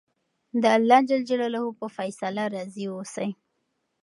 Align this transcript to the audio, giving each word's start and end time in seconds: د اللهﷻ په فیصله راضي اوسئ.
د 0.61 0.63
اللهﷻ 0.77 1.55
په 1.79 1.85
فیصله 1.97 2.43
راضي 2.55 2.85
اوسئ. 2.93 3.29